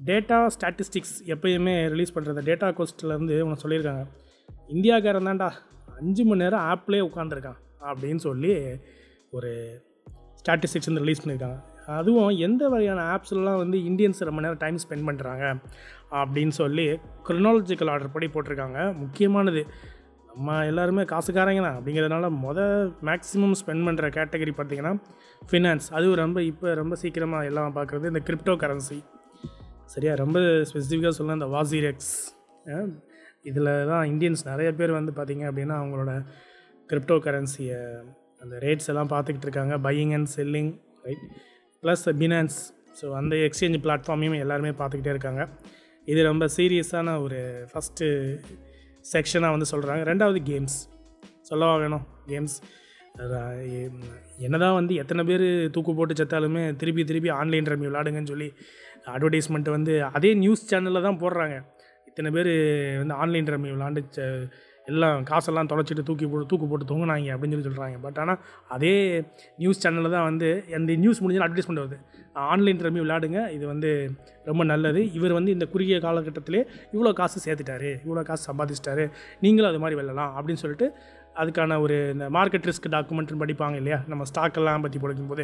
டேட்டா 0.09 0.37
ஸ்டாட்டிஸ்டிக்ஸ் 0.55 1.15
எப்பயுமே 1.33 1.73
ரிலீஸ் 1.93 2.15
பண்ணுறது 2.15 2.41
டேட்டா 2.49 2.67
கோஸ்ட்லேருந்து 2.77 3.35
உனக்கு 3.45 3.63
சொல்லியிருக்காங்க. 3.65 4.03
இந்தியாக்காரன் 4.75 5.29
தான்டா 5.29 5.49
அஞ்சு 5.99 6.23
மணி 6.27 6.41
நேரம் 6.43 6.65
ஆப்லேயே 6.71 7.03
உட்காந்துருக்கான் 7.09 7.59
அப்படின்னு 7.89 8.21
சொல்லி 8.27 8.53
ஒரு 9.37 9.51
ஸ்டாட்டிஸ்டிக்ஸ் 10.41 10.89
வந்து 10.89 11.03
ரிலீஸ் 11.03 11.21
பண்ணியிருக்காங்க. 11.21 11.59
அதுவும் 11.97 12.31
எந்த 12.47 12.63
வகையான 12.73 13.03
ஆப்ஸ்லாம் 13.13 13.61
வந்து 13.63 13.77
இந்தியன்ஸ் 13.89 14.27
ரொம்ப 14.29 14.41
நேரம் 14.45 14.61
டைம் 14.63 14.77
ஸ்பெண்ட் 14.83 15.07
பண்ணுறாங்க 15.09 15.45
அப்படின்னு 16.21 16.55
சொல்லி 16.61 16.85
க்ரினாலஜிக்கல் 17.27 17.91
ஆர்டர் 17.93 18.15
படி 18.15 18.27
போட்டிருக்காங்க. 18.33 18.79
முக்கியமானது 19.03 19.63
நம்ம 20.29 20.57
எல்லாருமே 20.71 21.03
காசுக்காரங்க 21.11 21.61
தான். 21.65 21.77
அப்படிங்கிறதுனால 21.77 22.25
மொதல் 22.43 22.75
மேக்ஸிமம் 23.09 23.55
ஸ்பெண்ட் 23.61 23.85
பண்ணுற 23.87 24.07
கேட்டகரி 24.17 24.51
பார்த்திங்கன்னா 24.57 24.93
ஃபினான்ஸ் 25.49 25.87
அதுவும் 25.97 26.19
ரொம்ப 26.23 26.39
இப்போ 26.51 26.67
ரொம்ப 26.81 26.95
சீக்கிரமாக 27.01 27.49
எல்லாம் 27.49 27.75
பார்க்குறது 27.77 28.11
இந்த 28.11 28.21
கிரிப்டோ 28.27 28.55
கரன்சி 28.63 28.99
சரியா? 29.93 30.13
ரொம்ப 30.23 30.39
ஸ்பெசிஃபிக்காக 30.69 31.13
சொல்ல 31.19 31.37
இந்த 31.39 31.49
வாசிரெக்ஸ் 31.55 32.13
இதில் 33.49 33.71
தான் 33.91 34.05
இந்தியன்ஸ் 34.11 34.43
நிறைய 34.51 34.69
பேர் 34.79 34.97
வந்து 34.99 35.11
பார்த்திங்க 35.17 35.45
அப்படின்னா 35.49 35.75
அவங்களோட 35.81 36.13
கிரிப்டோ 36.89 37.17
கரன்சியை 37.25 37.79
அந்த 38.43 38.55
ரேட்ஸ் 38.65 38.89
எல்லாம் 38.91 39.11
பார்த்துக்கிட்டு 39.13 39.47
இருக்காங்க. 39.47 39.75
Buying 39.87 40.13
and 40.17 40.29
selling 40.37 40.71
right 41.07 41.25
plus 41.83 42.05
finance 42.21 42.57
so 42.99 43.07
அந்த 43.19 43.33
எக்ஸ்சேஞ்ச் 43.47 43.77
பிளாட்ஃபார்மையும் 43.85 44.41
எல்லாருமே 44.43 44.71
பார்த்துக்கிட்டே 44.79 45.13
இருக்காங்க. 45.15 45.41
இது 46.07 46.19
ரொம்ப 46.31 46.45
சீரியஸான 46.57 47.17
ஒரு 47.25 47.39
ஃபஸ்ட்டு 47.71 48.07
செக்ஷனாக 49.13 49.55
வந்து 49.55 49.69
சொல்கிறாங்க 49.73 50.03
ரெண்டாவது 50.11 50.39
கேம்ஸ் 50.49 50.77
சொல்லவா 51.49 51.75
வேணும்? 51.83 52.05
கேம்ஸ் 52.27 52.57
என்னதான் 54.45 54.75
வந்து 54.79 54.93
எத்தனை 54.95 55.23
பேர் 55.29 55.45
தூக்கு 55.75 55.93
போட்டு 55.95 56.13
செத்தாலுமே 56.19 56.61
திருப்பி 56.81 57.03
திருப்பி 57.03 57.29
ஆன்லைன் 57.39 57.69
ரம்மி 57.71 57.87
விளாடுங்கன்னு 57.89 58.31
சொல்லி 58.33 58.47
அட்வர்டைஸ்மெண்ட்டு 59.13 59.75
வந்து 59.75 59.93
அதே 60.17 60.31
நியூஸ் 60.43 60.63
சேனலில் 60.71 61.05
தான் 61.07 61.19
போடுறாங்க. 61.23 61.55
இத்தனை 62.09 62.29
பேர் 62.35 62.51
வந்து 63.01 63.15
ஆன்லைன் 63.23 63.49
ரம்மி 63.53 63.69
விளாண்டு 63.75 64.01
எல்லாம் 64.89 65.23
காசெல்லாம் 65.29 65.69
தொலைச்சிட்டு 65.71 66.03
தூக்கி 66.09 66.25
போட்டு 66.31 66.47
தூக்கு 66.51 66.67
போட்டு 66.71 66.87
தூங்குனாங்க 66.91 67.29
அப்படின்னு 67.35 67.55
சொல்லி 67.55 67.69
சொல்கிறாங்க 67.69 67.99
பட் 68.05 68.19
ஆனால் 68.23 68.39
அதே 68.75 68.93
நியூஸ் 69.61 69.81
சேனலில் 69.83 70.15
தான் 70.15 70.27
வந்து 70.29 70.49
அந்த 70.79 70.97
நியூஸ் 71.03 71.21
முடிஞ்சு 71.23 71.43
அட்வர்டைஸ்மெண்ட் 71.45 71.83
வருது. 71.83 71.99
ஆன்லைன் 72.51 72.83
ரம்மி 72.85 73.01
விளையாடுங்க 73.03 73.39
இது 73.57 73.65
வந்து 73.73 73.91
ரொம்ப 74.49 74.63
நல்லது. 74.71 75.01
இவர் 75.17 75.37
வந்து 75.37 75.53
இந்த 75.55 75.65
குறுகிய 75.73 75.97
காலகட்டத்திலே 76.07 76.61
இவ்வளோ 76.93 77.13
காசு 77.21 77.37
சேர்த்துட்டாரு 77.45 77.91
இவ்வளோ 78.05 78.23
காசு 78.29 78.43
சம்பாதிச்சிட்டாரு 78.49 79.05
நீங்களும் 79.45 79.71
அது 79.71 79.81
மாதிரி 79.85 79.97
வெல்லலாம் 80.01 80.33
அப்படின்னு 80.37 80.63
சொல்லிட்டு 80.65 80.87
அதுக்கான 81.41 81.75
ஒரு 81.83 81.95
இந்த 82.13 82.25
மார்க்கெட் 82.35 82.65
ரிஸ்க் 82.69 82.87
டாக்குமெண்ட்னு 82.93 83.41
படிப்பாங்க 83.41 83.75
இல்லையா? 83.81 83.97
நம்ம 84.11 84.23
ஸ்டாக்கெல்லாம் 84.29 84.83
பற்றி 84.85 84.99
படிக்கும்போது. 85.03 85.43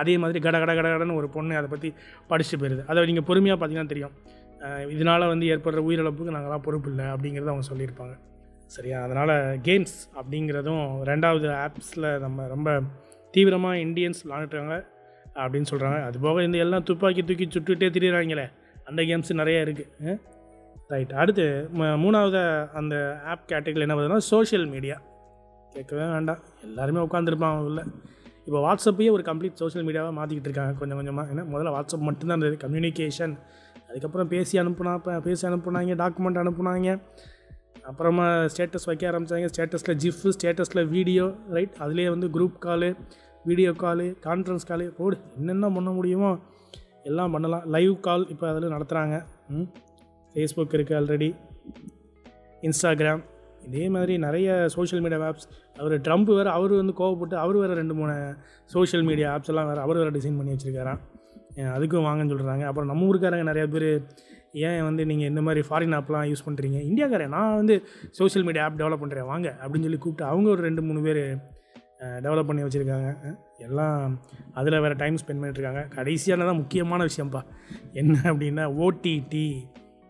அதே 0.00 0.14
மாதிரி 0.22 0.38
கட 0.46 0.56
கட 0.62 0.72
கட 0.78 0.88
கடன்னு 0.94 1.18
ஒரு 1.20 1.28
பொண்ணு 1.34 1.58
அதை 1.60 1.68
பற்றி 1.74 1.88
படிச்சுட்டு 2.30 2.60
போயிருது. 2.62 2.84
அதை 2.90 3.04
நீங்கள் 3.10 3.26
பொறுமையாக 3.28 3.58
பார்த்தீங்கன்னா 3.60 3.92
தெரியும். 3.92 4.14
இதனால் 4.94 5.30
வந்து 5.32 5.46
ஏற்படுற 5.54 5.82
உயிரிழப்புக்கு 5.88 6.34
நாங்கள்லாம் 6.36 6.64
பொறுப்பு 6.66 6.90
இல்லை 6.92 7.06
அப்படிங்கிறத 7.14 7.52
அவங்க 7.52 7.66
சொல்லியிருப்பாங்க. 7.72 8.16
சரியா? 8.74 8.98
அதனால் 9.06 9.34
கேம்ஸ் 9.66 9.96
அப்படிங்கிறதும் 10.18 10.84
ரெண்டாவது 11.10 11.48
ஆப்ஸில் 11.64 12.06
நம்ம 12.24 12.46
ரொம்ப 12.54 12.70
தீவிரமாக 13.34 13.82
இந்தியன்ஸ் 13.86 14.20
விளாண்டுட்டாங்க 14.26 14.76
அப்படின்னு 15.42 15.70
சொல்கிறாங்க 15.72 15.98
அது 16.08 16.18
போக 16.26 16.42
இந்த 16.46 16.58
எல்லாம் 16.64 16.86
துப்பாக்கி 16.90 17.22
தூக்கி 17.28 17.46
சுட்டுட்டே 17.54 17.88
திரியிறாங்களே 17.96 18.46
அந்த 18.88 19.00
கேம்ஸ் 19.10 19.32
நிறைய 19.40 19.64
இருக்குது 19.66 20.14
ரைட் 20.92 21.12
அடுத்து 21.20 21.44
மூணாவது 22.02 22.42
அந்த 22.80 22.94
ஆப் 23.32 23.46
கேட்டகரியில் 23.52 23.84
என்ன 23.86 23.94
பார்த்தீங்கன்னா 23.94 24.28
சோஷியல் 24.32 24.66
மீடியா 24.74 24.96
கேட்கவே 25.74 26.04
வேண்டாம். 26.16 26.42
எல்லாருமே 26.66 27.00
உட்காந்துருப்பாங்க 27.06 27.64
உள்ள. 27.70 27.80
இப்போ 28.46 28.58
வாட்ஸ்அப்பையே 28.66 29.10
ஒரு 29.16 29.22
கம்ப்ளீட் 29.28 29.60
சோஷியல் 29.62 29.86
மீடியாவாக 29.86 30.14
மாற்றிக்கிட்டு 30.18 30.48
இருக்காங்க 30.50 30.74
கொஞ்சம் 30.80 30.98
கொஞ்சமாக 31.00 31.32
ஏன்னா 31.32 31.44
முதல்ல 31.52 31.72
வாட்ஸ்அப் 31.76 32.06
மட்டும்தான் 32.08 32.36
இருந்தது. 32.36 32.58
கம்யூனிகேஷன் 32.64 33.34
அதுக்கப்புறம் 33.88 34.30
பேசி 34.34 34.54
அனுப்புனா 34.62 34.92
பேசி 35.26 35.44
அனுப்புனாங்க 35.48 35.96
டாக்குமெண்ட் 36.02 36.40
அனுப்புனாங்க. 36.42 36.92
அப்புறமா 37.86 38.24
ஸ்டேட்டஸ் 38.52 38.86
வைக்க 38.86 39.04
ஆரம்பித்தாங்க 39.10 39.48
ஸ்டேட்டஸில் 39.52 39.96
ஜிஃப் 40.02 40.22
ஸ்டேட்டஸில் 40.36 40.82
வீடியோ 40.88 41.24
ரைட் 41.50 41.76
அதுலேயே 41.78 42.08
வந்து 42.08 42.28
குரூப் 42.28 42.56
காலு 42.58 42.88
வீடியோ 43.44 43.70
காலு 43.82 44.06
கான்ஃபரன்ஸ் 44.24 44.68
காலு 44.68 44.86
போடு 44.96 45.16
என்னென்ன 45.38 45.70
பண்ண 45.70 45.90
முடியுமோ 45.90 46.30
எல்லாம் 47.04 47.32
பண்ணலாம். 47.32 47.64
லைவ் 47.70 47.94
கால் 48.00 48.24
இப்போ 48.28 48.46
அதில் 48.50 48.72
நடத்துகிறாங்க 48.72 49.16
ம்? 49.50 49.66
ஃபேஸ்புக் 50.34 50.74
இருக்குது 50.74 50.98
ஆல்ரெடி 50.98 51.28
இன்ஸ்டாகிராம் 52.62 53.22
இதே 53.66 53.84
மாதிரி 53.88 54.14
நிறைய 54.18 54.48
சோஷியல் 54.74 55.02
மீடியா 55.02 55.20
ஆப்ஸ் 55.28 55.46
அவர் 55.76 55.94
ட்ரம்ப் 56.00 56.30
வேறு 56.34 56.50
அவர் 56.50 56.72
வந்து 56.72 56.94
கோவப்பட்டு 56.98 57.36
அவர் 57.36 57.56
வேறு 57.56 57.74
ரெண்டு 57.74 57.94
மூணு 57.94 58.14
சோஷியல் 58.70 59.04
மீடியா 59.04 59.28
ஆப்ஸ் 59.34 59.50
எல்லாம் 59.52 59.68
வேறு 59.70 59.80
அவர் 59.80 59.98
வேறு 59.98 60.14
டிசைன் 60.16 60.38
பண்ணி 60.38 60.54
வச்சுருக்காராம். 60.54 61.00
அதுக்கும் 61.74 62.06
வாங்கன்னு 62.06 62.32
சொல்கிறாங்க 62.32 62.64
அப்புறம் 62.64 62.90
நம்ம 62.90 63.06
ஊருக்காரங்க 63.06 63.44
நிறையா 63.50 63.66
பேர் 63.70 63.88
ஏன் 64.56 64.82
வந்து 64.82 65.06
நீங்கள் 65.06 65.28
இந்த 65.28 65.42
மாதிரி 65.42 65.66
ஃபாரின் 65.70 65.96
ஆப்லாம் 65.98 66.28
யூஸ் 66.30 66.44
பண்ணுறீங்க 66.46 66.80
இந்தியாக்காரன் 66.82 67.28
நான் 67.28 67.54
வந்து 67.54 67.86
சோஷியல் 68.10 68.46
மீடியா 68.46 68.64
ஆப் 68.64 68.78
டெவலப் 68.78 69.04
பண்ணுறேன் 69.04 69.26
வாங்க 69.26 69.56
அப்படின்னு 69.60 69.86
சொல்லி 69.86 69.98
கூப்பிட்டு 69.98 70.32
அவங்க 70.32 70.50
ஒரு 70.50 70.62
ரெண்டு 70.62 70.82
மூணு 70.82 71.02
பேர் 71.02 71.38
டெவலப் 71.98 72.46
பண்ணி 72.46 72.62
வச்சுருக்காங்க. 72.62 73.36
எல்லாம் 73.58 74.20
அதில் 74.54 74.80
வேறு 74.80 74.96
டைம் 74.96 75.14
ஸ்பெண்ட் 75.14 75.42
பண்ணிட்டுருக்காங்க 75.42 75.82
கடைசியானதான் 75.94 76.60
முக்கியமான 76.60 77.04
விஷயம்ப்பா 77.04 77.42
என்ன 77.92 78.18
அப்படின்னா 78.24 78.64
ஓடிடி 78.82 79.46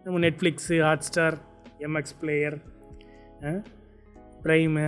நம்ம 0.04 0.18
Netflix 0.18 0.78
Hotstar 0.80 1.36
MX 1.78 2.16
Player 2.20 2.58
Prime 4.42 4.84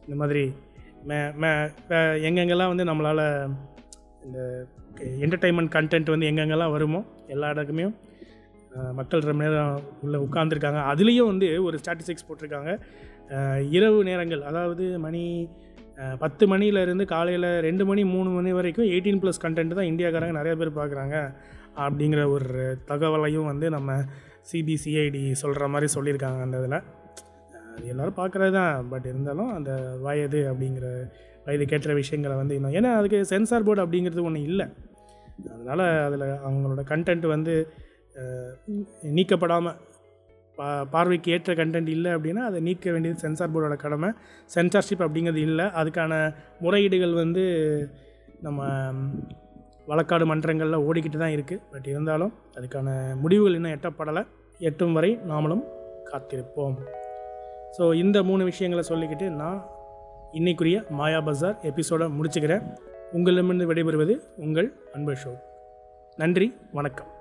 இந்த 0.00 0.16
மாதிரி 0.16 0.52
மே 1.04 1.30
மே 1.32 1.48
எங்கெங்கெல்லாம் 2.28 2.74
வந்து 2.74 2.84
நம்மளால் 2.84 3.56
இந்த 4.24 4.66
என்டர்டைன்மெண்ட் 4.96 5.72
கண்டென்ட் 5.74 6.10
வந்து 6.10 6.30
எங்கெங்கெல்லாம் 6.30 6.70
வருமோ 6.70 7.04
எல்லா 7.28 7.48
இடக்குமே 7.50 7.92
மக்கள் 8.98 9.28
ரொம்ப 9.30 9.42
நேரம் 9.46 9.78
உள்ளே 10.04 10.18
உட்காந்துருக்காங்க 10.26 10.80
அதுலேயும் 10.92 11.30
வந்து 11.32 11.46
ஒரு 11.68 11.76
ஸ்டாட்டிஸ்டிக்ஸ் 11.82 12.26
போட்டிருக்காங்க. 12.28 12.72
இரவு 13.76 13.98
நேரங்கள் 14.10 14.42
அதாவது 14.50 14.84
மணி 15.06 15.22
பத்து 16.22 16.44
மணியிலேருந்து 16.52 17.04
காலையில் 17.12 17.48
ரெண்டு 17.66 17.84
மணி 17.88 18.02
மூணு 18.14 18.28
மணி 18.36 18.50
வரைக்கும் 18.58 18.88
எயிட்டீன் 18.92 19.20
ப்ளஸ் 19.22 19.42
கண்டென்ட் 19.44 19.78
தான் 19.78 19.90
இந்தியாக்காரங்க 19.92 20.36
நிறைய 20.40 20.54
பேர் 20.60 20.78
பார்க்குறாங்க 20.80 21.16
அப்படிங்கிற 21.84 22.22
ஒரு 22.34 22.64
தகவலையும் 22.90 23.48
வந்து 23.52 23.66
நம்ம 23.76 23.96
சிபிசிஐடி 24.50 25.22
சொல்கிற 25.42 25.66
மாதிரி 25.74 25.88
சொல்லியிருக்காங்க 25.96 26.40
அந்த 26.46 26.60
இதில். 26.62 26.78
அது 27.72 27.90
எல்லோரும் 27.92 28.18
பார்க்குறது 28.20 28.52
தான் 28.58 28.88
பட் 28.92 29.08
இருந்தாலும் 29.10 29.50
அந்த 29.56 29.72
வயது 30.06 30.40
அப்படிங்கிற 30.50 30.86
வயது 31.46 31.66
கேட்ட 31.72 31.94
விஷயங்களை 32.00 32.36
வந்து 32.42 32.56
இன்னும் 32.58 32.76
ஏன்னா 32.78 32.92
அதுக்கு 33.00 33.18
சென்சார் 33.32 33.66
போர்டு 33.66 33.84
அப்படிங்கிறது 33.84 34.24
ஒன்று 34.28 34.40
இல்லை. 34.50 34.66
அதனால் 35.54 35.84
அதில் 36.06 36.26
அவங்களோட 36.46 36.82
கண்டென்ட் 36.92 37.26
வந்து 37.34 37.54
நீக்கப்படாமல் 39.16 39.76
பா 40.58 40.68
பார்வைக்கு 40.92 41.32
ஏற்ற 41.34 41.52
கண்டென்ட் 41.58 41.90
இல்லை 41.94 42.10
அப்படின்னா 42.16 42.42
அதை 42.48 42.58
நீக்க 42.68 42.92
வேண்டியது 42.94 43.22
சென்சார் 43.24 43.52
போர்டோட 43.54 43.76
கடமை. 43.82 44.08
சென்சார்ஷிப் 44.54 45.04
அப்படிங்கிறது 45.06 45.42
இல்லை. 45.48 45.66
அதுக்கான 45.80 46.12
முறையீடுகள் 46.64 47.14
வந்து 47.22 47.44
நம்ம 48.46 48.66
வழக்காடு 49.90 50.24
மன்றங்களில் 50.30 50.84
ஓடிக்கிட்டு 50.86 51.18
தான் 51.22 51.34
இருக்குது 51.36 51.62
பட் 51.72 51.86
இருந்தாலும் 51.92 52.32
அதுக்கான 52.58 52.88
முடிவுகள் 53.22 53.56
இன்னும் 53.58 53.74
எட்டப்படலை. 53.76 54.22
எட்டும் 54.68 54.96
வரை 54.98 55.10
நாமளும் 55.30 55.64
காத்திருப்போம். 56.10 56.76
ஸோ 57.76 57.84
இந்த 58.02 58.18
மூணு 58.30 58.42
விஷயங்களை 58.50 58.84
சொல்லிக்கிட்டு 58.90 59.28
நான் 59.40 59.60
இன்னைக்குரிய 60.38 60.78
மாயா 61.00 61.20
பஜார் 61.28 61.60
எபிசோடை 61.70 62.08
முடிச்சுக்கிறேன். 62.16 62.64
உங்களிடமிருந்து 63.18 63.68
விடைபெறுவது 63.70 64.16
உங்கள் 64.46 64.70
அன்பு 64.96 65.14
ஷோ 65.22 65.34
நன்றி 66.18 66.48
வணக்கம். 66.80 67.12